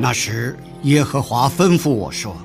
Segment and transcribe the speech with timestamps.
[0.00, 2.36] 那时，耶和华吩咐我说：“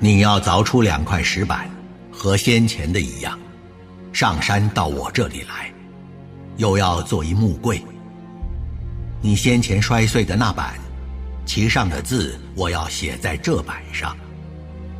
[0.00, 1.70] 你要凿出两块石板，
[2.10, 3.38] 和先前的一样，
[4.12, 5.72] 上山到我这里来。
[6.56, 7.80] 又要做一木柜。
[9.22, 10.74] 你先前摔碎的那板，
[11.46, 14.16] 其上的字我要写在这板上。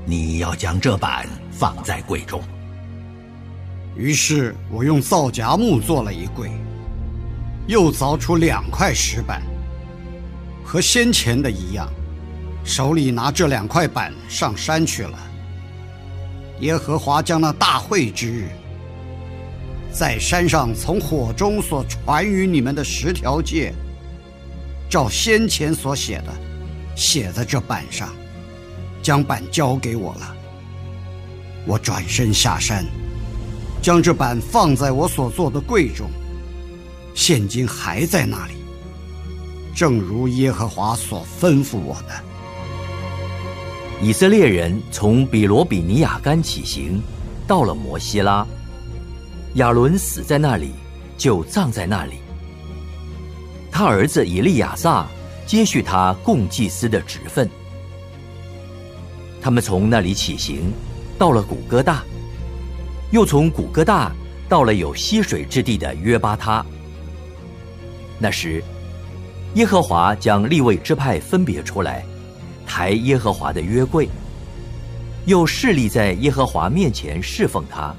[0.07, 2.41] 你要将这板放在柜中。”
[3.99, 6.49] 于是我用皂荚木做了一柜，
[7.67, 9.43] 又凿出两块石板。
[10.71, 11.89] 和先前的一样，
[12.63, 15.19] 手里拿这两块板上山去了。
[16.61, 18.49] 耶和华将那大会之日，
[19.91, 23.75] 在山上从火中所传于你们的十条诫，
[24.89, 26.33] 照先前所写的，
[26.95, 28.09] 写在这板上，
[29.03, 30.37] 将板交给我了。
[31.67, 32.87] 我转身下山，
[33.83, 36.09] 将这板放在我所做的柜中，
[37.13, 38.60] 现今还在那里。
[39.75, 42.23] 正如耶和华所吩咐我的，
[44.03, 47.01] 以色列人从比罗比尼亚干起行，
[47.47, 48.47] 到了摩西拉。
[49.55, 50.73] 亚伦死在那里，
[51.17, 52.17] 就葬在那里。
[53.71, 55.07] 他儿子以利亚撒
[55.47, 57.49] 接续他共祭司的职分。
[59.41, 60.73] 他们从那里起行，
[61.19, 62.03] 到了古哥大，
[63.13, 64.13] 又从古哥大
[64.49, 66.63] 到了有溪水之地的约巴他。
[68.19, 68.63] 那时。
[69.55, 72.05] 耶和华将立位之派分别出来，
[72.65, 74.09] 抬耶和华的约柜，
[75.27, 77.93] 又侍立在耶和华面前侍奉他，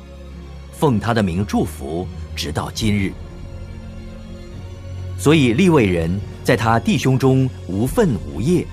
[0.72, 3.12] 奉他的名祝福，直到今日。
[5.18, 8.66] 所以立位人在他弟兄中无份无业，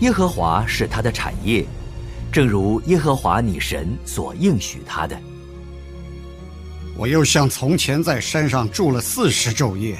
[0.00, 1.64] 耶和华是他的产业，
[2.30, 5.18] 正如耶和华你神所应许他的。
[6.94, 9.96] 我又像从前在山上住了四十昼夜。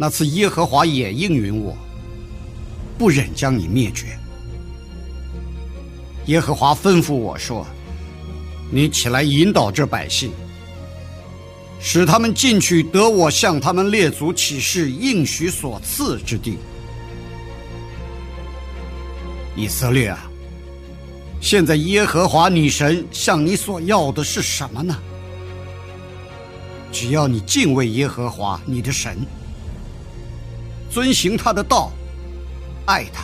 [0.00, 1.76] 那次耶和华也应允我，
[2.96, 4.16] 不忍将你灭绝。
[6.26, 7.66] 耶和华吩咐我说
[8.70, 10.30] ：“你起来引导这百姓，
[11.80, 16.58] 使他们进去得我向他们列祖起誓应许所赐之地。”
[19.56, 20.30] 以色列啊，
[21.40, 24.96] 现在耶和华你神向你所要的是什么呢？
[26.92, 29.18] 只要你敬畏耶和华你的神。
[30.98, 31.92] 遵行他的道，
[32.84, 33.22] 爱他，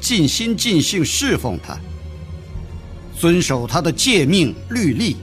[0.00, 1.76] 尽心尽性侍奉他，
[3.14, 5.18] 遵守他的诫命律例，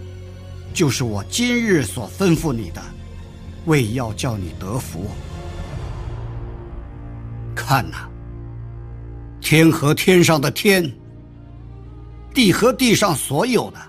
[0.72, 2.82] 就是我今日所吩咐你的，
[3.66, 5.10] 为要叫你得福。
[7.56, 8.08] 看哪，
[9.42, 10.94] 天和天上的天，
[12.36, 13.80] 地和地上所有的，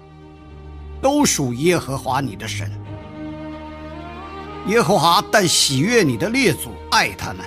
[1.03, 2.72] 都属耶和华你的神。
[4.69, 7.44] 耶和华但喜悦你的列祖，爱他们。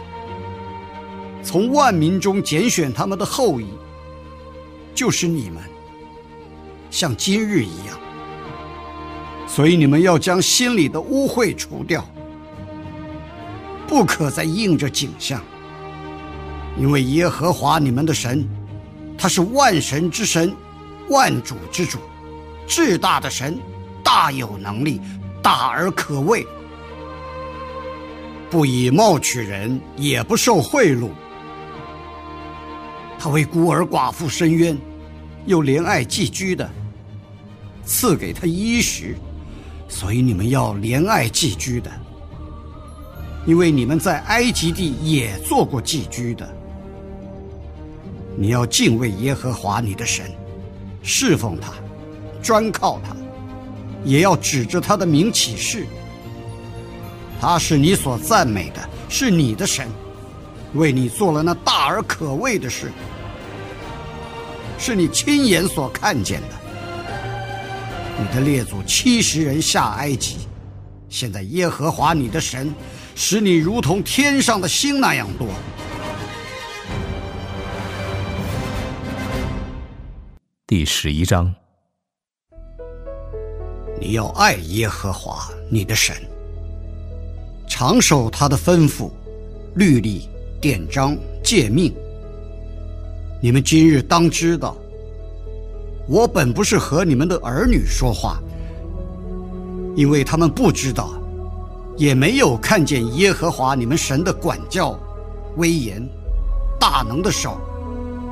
[1.43, 3.67] 从万民中拣选他们的后裔，
[4.95, 5.61] 就是你们，
[6.89, 7.99] 像今日一样。
[9.45, 12.03] 所以你们要将心里的污秽除掉，
[13.87, 15.43] 不可再应着景象。
[16.75, 18.47] 因为耶和华你们的神，
[19.15, 20.55] 他是万神之神，
[21.09, 21.99] 万主之主，
[22.65, 23.59] 至大的神，
[24.01, 24.99] 大有能力，
[25.41, 26.47] 大而可畏，
[28.49, 31.09] 不以貌取人，也不受贿赂。
[33.23, 34.77] 他为孤儿寡妇伸冤，
[35.45, 36.69] 又怜爱寄居的，
[37.85, 39.15] 赐给他衣食，
[39.87, 41.89] 所以你们要怜爱寄居的，
[43.45, 46.53] 因为你们在埃及地也做过寄居的。
[48.35, 50.25] 你要敬畏耶和华你的神，
[51.01, 51.71] 侍奉他，
[52.41, 53.15] 专靠他，
[54.03, 55.87] 也要指着他的名起誓。
[57.39, 59.87] 他是你所赞美的，是你的神。
[60.73, 62.91] 为你做了那大而可畏的事，
[64.85, 66.47] 是你亲眼所看见的。
[68.19, 70.39] 你的列祖七十人下埃及，
[71.07, 72.75] 现在耶和华你的神
[73.15, 75.47] 使你如同天上的星那样多。
[80.67, 81.55] 第十一章，
[84.01, 86.13] 你要爱耶和华你的神，
[87.69, 89.09] 常守他的吩咐、
[89.75, 90.27] 律例、
[90.59, 91.95] 典章、诫命。
[93.43, 94.73] 你们今日当知道，
[96.07, 98.39] 我本不是和你们的儿女说话，
[99.97, 101.11] 因为他们不知道，
[101.97, 104.97] 也没有看见耶和华你们神的管教、
[105.57, 106.01] 威严、
[106.79, 107.57] 大能的手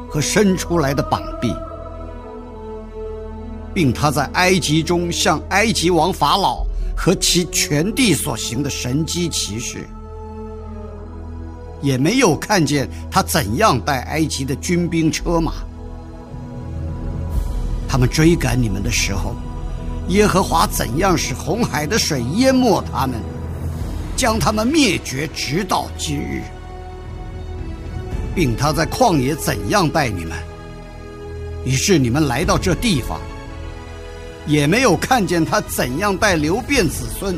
[0.09, 1.53] 和伸出来的膀臂。
[3.73, 6.65] 并他在埃及中向埃及王法老
[6.95, 9.85] 和其全地所行的神机骑士，
[11.81, 15.53] 也没有看见他怎样带埃及的军兵车马。
[17.87, 19.35] 他们追赶你们的时候，
[20.07, 23.19] 耶和华怎样使红海的水淹没他们，
[24.15, 26.41] 将他们灭绝，直到今日，
[28.33, 30.37] 并他在旷野怎样待你们，
[31.65, 33.19] 以致你们来到这地方。
[34.47, 37.37] 也没有看见他怎样带流变子孙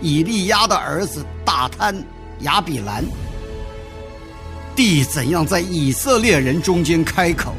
[0.00, 1.94] 以利亚的儿子大贪
[2.40, 3.04] 亚比兰，
[4.74, 7.54] 地怎样在以色列人中间开口，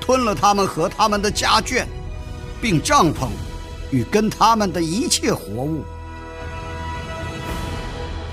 [0.00, 1.84] 吞了他们和他们的家眷，
[2.60, 3.28] 并帐篷
[3.90, 5.82] 与跟他们的一切活物。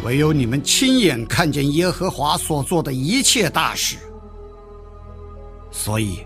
[0.03, 3.97] 唯有你们亲眼看见耶和华所做的一切大事，
[5.71, 6.19] 所以。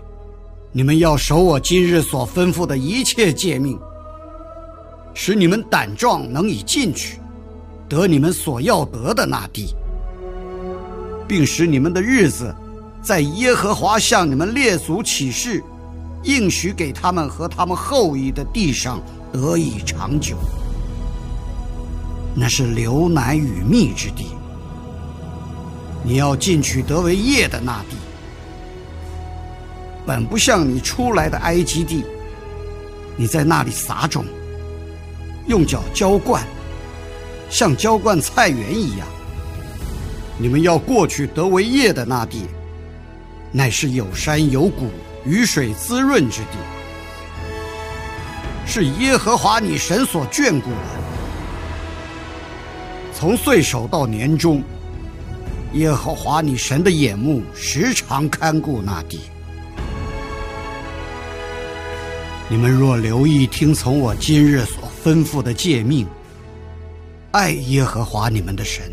[0.74, 3.78] 你们要守我今日所吩咐的一切诫命，
[5.12, 7.18] 使你们胆壮，能以进去，
[7.90, 9.74] 得你们所要得的那地，
[11.32, 12.54] 并使你们的日子，
[13.02, 15.64] 在耶和华向你们列祖起誓，
[16.24, 19.00] 应许给他们和他们后裔的地上
[19.32, 20.36] 得以长久。
[22.34, 24.26] 那是流奶与蜜之地，
[26.04, 27.96] 你要进去得为业的那地。
[30.04, 32.04] 本不像你出来的埃及地，
[33.16, 34.22] 你在那里撒种，
[35.46, 36.44] 用脚浇灌，
[37.48, 39.08] 像浇灌菜园一样。
[40.42, 42.48] 你们要过去得为业的那地，
[43.52, 44.90] 乃是有山有谷、
[45.24, 46.58] 雨水滋润之地，
[48.66, 50.76] 是耶和华你神所眷顾的。
[53.14, 54.60] 从岁首到年终，
[55.74, 59.20] 耶和华你神的眼目时常看顾那地。
[62.48, 66.04] 你们若留意听从我今日所吩咐的诫命，
[67.30, 68.92] 爱耶和华你们的神，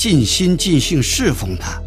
[0.00, 1.78] 尽心尽性侍奉他，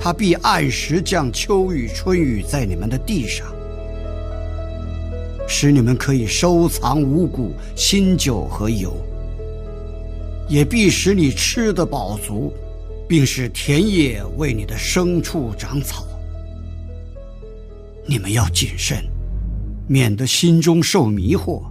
[0.00, 3.46] 他必按时降秋雨春雨在你们的地上，
[5.46, 8.96] 使你们可以收藏五谷、新酒和油，
[10.48, 12.50] 也必使你吃得饱足，
[13.06, 16.06] 并使田野为你的牲畜长草。
[18.06, 19.04] 你们要谨慎，
[19.86, 21.64] 免得心中受迷惑，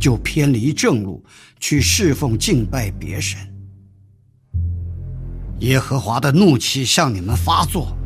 [0.00, 1.22] 就偏离正路，
[1.60, 3.38] 去侍奉敬拜别神。
[5.60, 7.96] 耶和华的怒气向你们发作，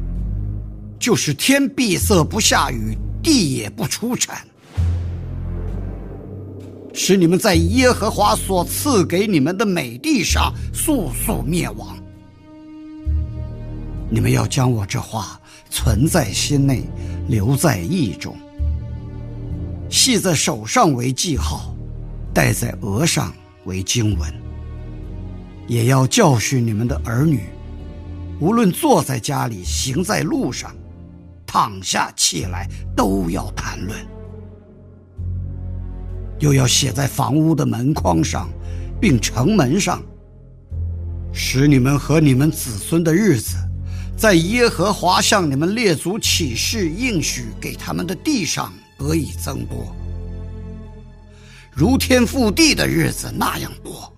[0.98, 4.46] 就是天闭塞不下雨，地也不出产，
[6.92, 11.96] 使你们在耶和华所赐给你们的美地上速速灭亡。
[14.10, 15.40] 你们要将我这话
[15.70, 16.84] 存在心内。
[17.28, 18.36] 留在意中，
[19.88, 21.72] 系在手上为记号，
[22.34, 23.32] 戴在额上
[23.66, 24.49] 为经文。
[25.70, 27.44] 也要教训你们的儿女，
[28.40, 30.74] 无论坐在家里，行在路上，
[31.46, 33.96] 躺下起来，都要谈论。
[36.40, 38.50] 又要写在房屋的门框上，
[39.00, 40.02] 并城门上，
[41.32, 43.56] 使你们和你们子孙的日子。
[44.16, 49.94] 在耶和华向你们列祖起誓应许给他们的地上得以增多，
[51.70, 54.12] 如天覆地的日子那样多。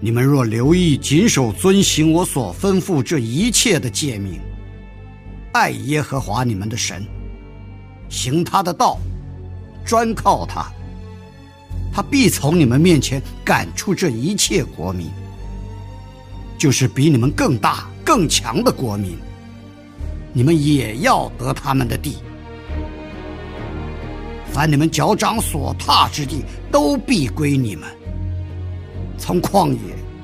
[0.00, 4.38] 你们若留意谨守遵行我所吩咐这一切的诫命，
[5.52, 7.06] 爱耶和华你们的神，
[8.08, 8.98] 行他的道，
[9.84, 10.70] 专靠他，
[11.92, 15.06] 他必从你们面前赶出这一切国民。
[16.56, 19.16] 就是比你们更大、更强的国民，
[20.32, 22.18] 你们也要得他们的地。
[24.52, 27.88] 凡你们脚掌所踏之地，都必归你们。
[29.18, 29.78] 从旷野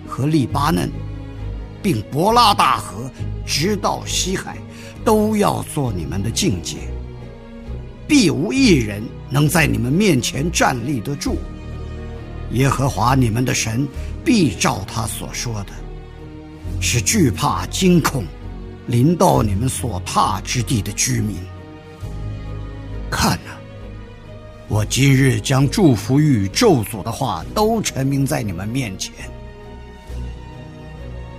[0.07, 0.91] 和黎巴嫩，
[1.83, 3.11] 并伯拉大河，
[3.47, 4.57] 直到西海，
[5.05, 6.79] 都要做你们的境界。
[8.09, 11.39] 必无一人能在你们面前站立得住。
[12.53, 13.87] 耶和华你们的神
[14.25, 15.73] 必照他所说的，
[16.81, 18.25] 使惧怕惊恐
[18.89, 21.37] 临到你们所踏之地的居民。
[23.09, 23.53] 看呐，
[24.71, 29.13] 我今日将祝福与咒诅的话都陈明在你们面前。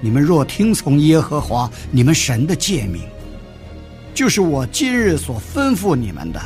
[0.02, 3.02] 你们若听从耶和华你们神的诫命，
[4.14, 6.42] 就是我今日所吩咐你们的，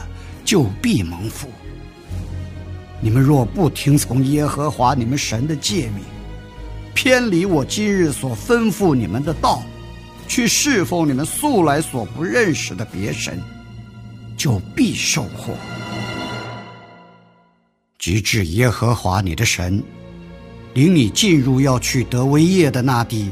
[0.45, 1.47] 就必蒙福。
[3.01, 6.03] 你们若不听从耶和华你们神的诫命，
[6.93, 9.63] 偏离我今日所吩咐你们的道，
[10.27, 13.41] 去侍奉你们素来所不认识的别神，
[14.37, 15.55] 就必受祸。
[18.05, 19.83] 直至耶和华你的神
[20.75, 23.31] 领你进入要去得为业的那地，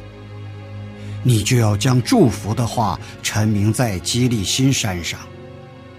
[1.22, 5.20] 你就要将祝福的话陈明在基利新山上，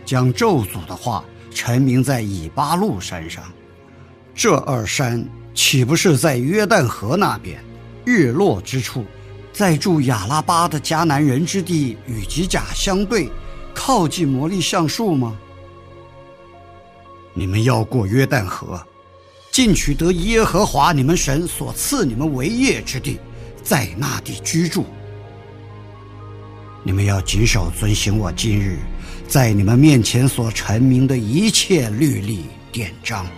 [0.05, 1.25] 将咒诅的话。
[1.53, 3.45] 陈明在以巴路山上，
[4.35, 7.63] 这二山岂不是在约旦河那边，
[8.05, 9.05] 日落之处，
[9.53, 13.31] 在住亚拉巴的迦南人之地与吉甲相对，
[13.73, 15.39] 靠近魔力橡树吗？
[17.37, 18.81] 你们要过约旦河，
[19.51, 23.19] 进取得耶和华你们神所赐你们为业之地，
[23.61, 24.87] 在那地居住。
[26.85, 28.79] 你们要谨守遵行我今日。
[29.27, 33.27] 在你们面前所陈明的一切律例典章，《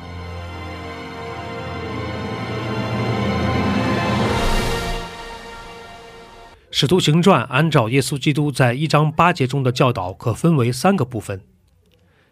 [6.70, 11.40] 使徒行传》按照耶稣基督在一章八节中的教导，可分为三个部分。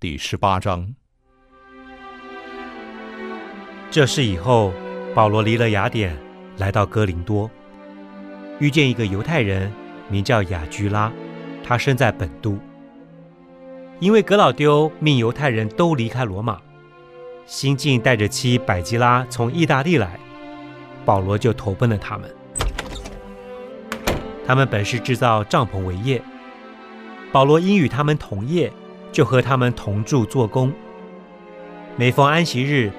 [0.00, 0.94] 第十八章，
[3.90, 4.72] 这是以后
[5.14, 6.16] 保罗离了雅典，
[6.56, 7.50] 来到哥林多。
[8.60, 9.70] 遇见一个犹太人，
[10.08, 11.12] 名叫雅居拉，
[11.62, 12.58] 他生在本都。
[13.98, 16.58] 因为格老丢命犹太人都离开罗马，
[17.44, 20.18] 新晋带着妻百基拉从意大利来，
[21.04, 22.34] 保罗就投奔了他们。
[24.46, 26.22] 他们本是制造帐篷为业，
[27.30, 28.72] 保罗因与他们同业，
[29.12, 30.72] 就和他们同住做工。
[31.96, 32.90] 每逢安息日，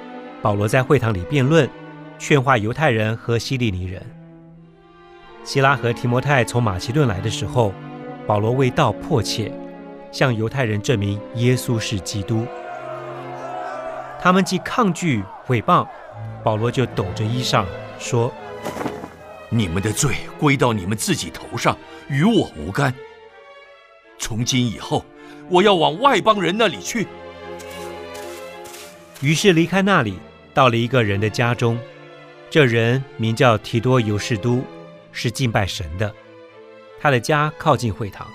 [0.42, 1.70] 保罗在会堂里辩论，
[2.20, 4.02] 劝化犹太人和希利尼人。
[5.44, 7.74] 希拉和提摩太从马其顿来的时候，
[8.28, 9.52] 保罗为道迫切，
[10.12, 12.46] 向犹太人证明耶稣是基督。
[14.22, 15.88] 他们既抗拒毁谤，
[16.44, 17.66] 保罗就抖着衣裳
[17.98, 18.32] 说
[19.50, 21.76] ：“你们的罪归到你们自己头上，
[22.08, 22.94] 与我无干。
[24.20, 25.04] 从今以后，
[25.50, 27.08] 我要往外邦人那里去。”
[29.22, 30.20] 于是离开那里，
[30.54, 31.80] 到了一个人的家中，
[32.50, 34.64] 这人名叫提多尤士都。
[35.14, 36.16] 是敬拜神的，
[37.02, 38.26] 他的家靠近会堂，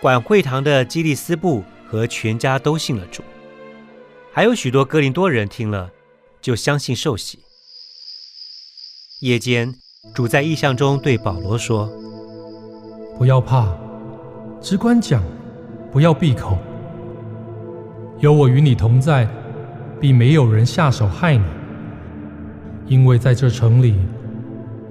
[0.00, 3.20] 管会堂的基利斯布和全家都信了主，
[4.32, 5.90] 还有许多哥林多人听了
[6.40, 7.40] 就相信受洗。
[9.22, 9.74] 夜间，
[10.14, 11.90] 主在异象中对保罗说
[13.18, 13.76] ：“不要怕，
[14.62, 15.20] 只管讲，
[15.90, 16.56] 不要闭口。
[18.20, 19.26] 有我与你同在，
[20.00, 21.44] 必没有人下手害你，
[22.86, 23.96] 因为在这城里。”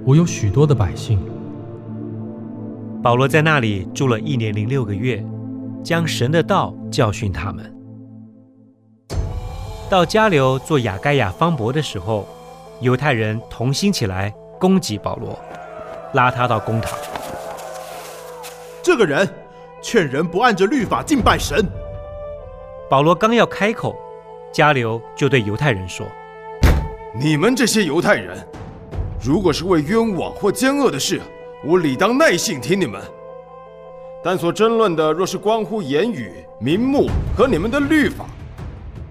[0.04, 1.18] 我有许多的百姓。
[3.02, 5.24] 保罗在那里住了一年零六个月，
[5.82, 7.72] 将神的道教训他们。
[9.88, 12.26] 到加流做雅盖亚方伯的时候，
[12.80, 15.38] 犹太人同心起来攻击保罗，
[16.14, 16.98] 拉他到公堂。
[18.82, 19.28] 这个人
[19.82, 21.66] 劝人不按着律法敬拜神。
[22.88, 23.96] 保罗刚要开口，
[24.52, 26.06] 加流就对犹太人说
[27.18, 28.38] ：“你们这些犹太人。”
[29.24, 31.20] 如果是为冤枉或奸恶的事，
[31.64, 33.00] 我理当耐性听你们；
[34.22, 38.26] 但所争论的若是关乎言语、名目和你们的律法，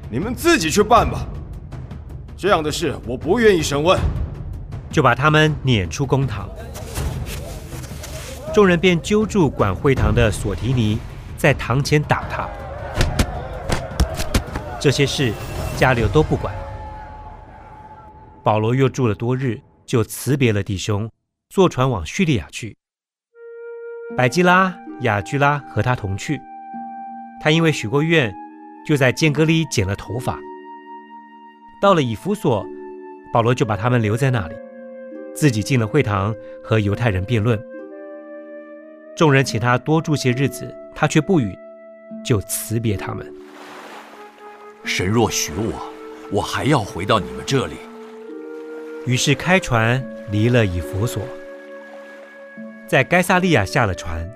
[0.09, 1.25] 你们自己去办吧。
[2.35, 3.97] 这样的事我不愿意审问，
[4.91, 6.49] 就把他们撵出公堂。
[8.53, 10.97] 众人便揪住管会堂的索提尼，
[11.37, 12.49] 在堂前打他。
[14.79, 15.33] 这些事，
[15.77, 16.53] 家里都不管。
[18.43, 19.59] 保罗又住了多日。
[19.83, 21.11] 就辞别了弟兄，
[21.49, 22.77] 坐船往叙利亚去。
[24.15, 26.39] 百基拉、雅居拉和他同去。
[27.41, 28.33] 他因为许过愿，
[28.87, 30.39] 就在间隔里剪了头发。
[31.81, 32.65] 到了以弗所，
[33.33, 34.55] 保罗就把他们留在那里，
[35.35, 37.61] 自己进了会堂和犹太人辩论。
[39.15, 41.55] 众人请他多住些日子，他却不允，
[42.23, 43.25] 就辞别他们。
[44.83, 45.91] 神若许我，
[46.31, 47.75] 我还要回到你们这里。
[49.05, 51.21] 于是开船离了以弗所，
[52.87, 54.27] 在该萨利亚下了船，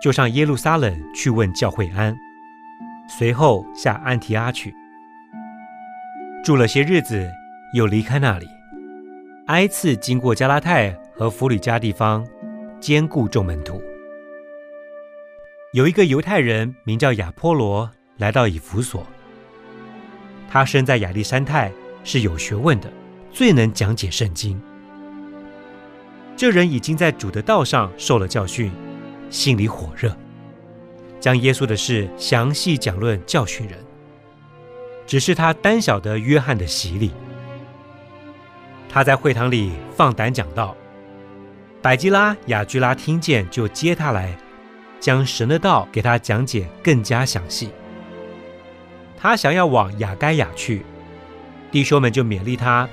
[0.00, 2.16] 就上耶路撒冷去问教会安，
[3.18, 4.72] 随后下安提阿去，
[6.44, 7.30] 住了些日子，
[7.74, 8.46] 又离开那里，
[9.46, 12.26] 挨次经过加拉太和弗里加地方，
[12.80, 13.82] 兼顾众门徒。
[15.72, 19.06] 有一个犹太人名叫亚波罗，来到以弗所。
[20.46, 21.72] 他生在亚历山泰，
[22.04, 22.92] 是有学问的，
[23.30, 24.60] 最能讲解圣经。
[26.36, 28.70] 这人已经在主的道上受了教训，
[29.30, 30.14] 心里火热，
[31.18, 33.78] 将耶稣的事详细讲论教训人。
[35.06, 37.12] 只是他单晓得约翰的洗礼。
[38.90, 40.76] 他在会堂里放胆讲道，
[41.80, 44.36] 百基拉、雅居拉听见，就接他来。
[45.02, 47.70] 将神的道给他讲解更加详细。
[49.18, 50.84] 他想要往雅该亚去，
[51.72, 52.88] 弟兄们就勉励他，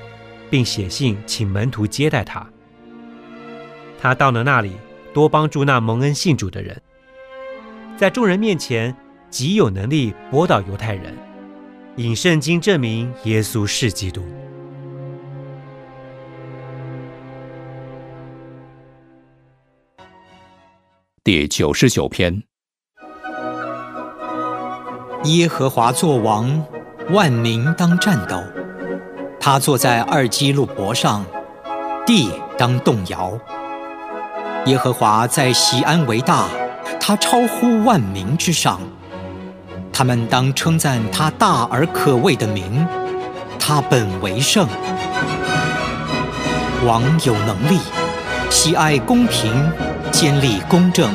[0.50, 2.44] 并写信请门徒接待他。
[4.02, 4.72] 他到了那里，
[5.14, 6.82] 多帮助那蒙恩信主的人，
[7.96, 8.96] 在众人面前
[9.30, 11.16] 极有能力驳倒犹太人，
[11.98, 14.26] 引圣经证明耶稣是基督。
[21.32, 22.42] 第九十九篇。
[25.26, 26.66] 耶和华作王，
[27.12, 28.42] 万民当战斗。
[29.40, 31.24] 他坐在二基路伯上，
[32.04, 33.38] 地当动摇。
[34.66, 36.48] 耶和华在西安为大，
[37.00, 38.82] 他超乎万民之上。
[39.94, 42.84] 他们当称赞他大而可畏的名，
[43.60, 44.68] 他本为圣。
[46.88, 47.78] 王有能力，
[48.50, 49.54] 喜爱公平。
[50.12, 51.14] 坚立公正，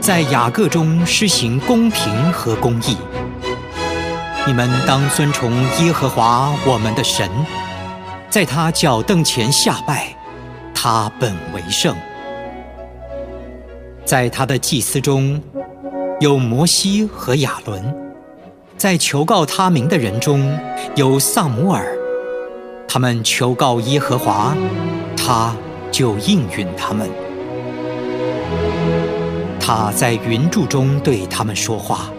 [0.00, 2.96] 在雅各中施行公平和公义。
[4.46, 7.28] 你们当尊崇耶和华我们的神，
[8.30, 10.08] 在他脚凳前下拜，
[10.74, 11.94] 他本为圣。
[14.04, 15.40] 在他的祭司中
[16.20, 17.94] 有摩西和亚伦，
[18.76, 20.58] 在求告他名的人中
[20.96, 21.86] 有萨姆尔，
[22.88, 24.56] 他们求告耶和华，
[25.16, 25.54] 他
[25.90, 27.08] 就应允他们。
[29.64, 32.10] 他在云柱中对他们说话，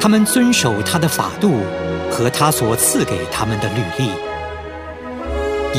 [0.00, 1.60] 他们遵守他的法度
[2.10, 4.10] 和他所赐给他们的律例。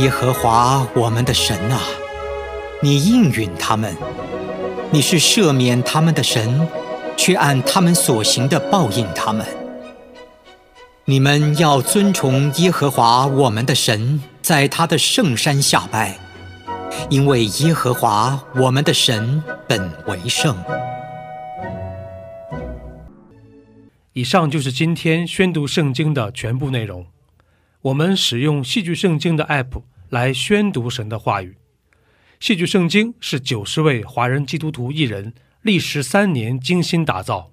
[0.01, 1.81] 耶和华我们的神啊，
[2.81, 3.93] 你应允他们，
[4.89, 6.65] 你是赦免他们的神，
[7.17, 9.45] 却按他们所行的报应他们。
[11.03, 16.17] 你们要尊崇耶和华我们的神，在他的圣山下拜。
[17.09, 20.53] 因为耶和华我们的神本为圣。
[24.11, 27.07] 以上就是今天宣读圣经的全部内容。
[27.83, 31.55] 我们使用戏剧圣经的 App 来宣读神的话语。
[32.37, 37.51] 戏剧圣经是九十位华人基督徒艺人历时三年精心打造，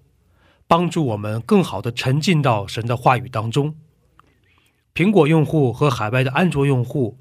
[0.67, 3.77] 帮助我们更好的沉浸到神的话语当中。
[4.93, 7.21] 苹果用户和海外的安卓用户。